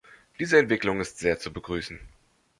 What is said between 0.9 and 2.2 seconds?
ist sehr zu begrüßen.